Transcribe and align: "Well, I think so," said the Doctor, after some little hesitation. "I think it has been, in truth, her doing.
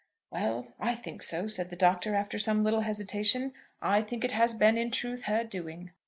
"Well, 0.31 0.65
I 0.79 0.95
think 0.95 1.21
so," 1.21 1.45
said 1.45 1.69
the 1.69 1.75
Doctor, 1.75 2.15
after 2.15 2.39
some 2.39 2.63
little 2.63 2.81
hesitation. 2.81 3.53
"I 3.83 4.01
think 4.01 4.23
it 4.23 4.31
has 4.31 4.55
been, 4.55 4.75
in 4.75 4.89
truth, 4.89 5.25
her 5.25 5.43
doing. 5.43 5.91